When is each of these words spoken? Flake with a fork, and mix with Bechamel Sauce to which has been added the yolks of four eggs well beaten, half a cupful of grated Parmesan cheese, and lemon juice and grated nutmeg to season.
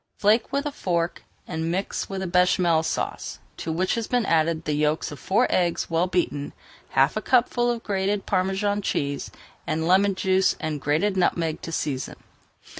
Flake 0.17 0.51
with 0.51 0.65
a 0.65 0.71
fork, 0.71 1.23
and 1.47 1.69
mix 1.69 2.09
with 2.09 2.31
Bechamel 2.31 2.81
Sauce 2.81 3.37
to 3.57 3.71
which 3.71 3.93
has 3.93 4.07
been 4.07 4.25
added 4.25 4.65
the 4.65 4.73
yolks 4.73 5.11
of 5.11 5.19
four 5.19 5.45
eggs 5.51 5.91
well 5.91 6.07
beaten, 6.07 6.53
half 6.97 7.15
a 7.15 7.21
cupful 7.21 7.69
of 7.69 7.83
grated 7.83 8.25
Parmesan 8.25 8.81
cheese, 8.81 9.29
and 9.67 9.87
lemon 9.87 10.15
juice 10.15 10.55
and 10.59 10.81
grated 10.81 11.15
nutmeg 11.17 11.61
to 11.61 11.71
season. 11.71 12.15